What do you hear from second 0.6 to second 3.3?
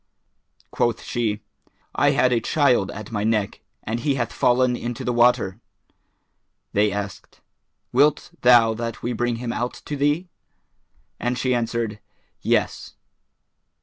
Quoth she, "I had a child at my